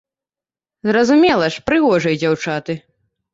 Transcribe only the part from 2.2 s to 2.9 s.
дзяўчаты.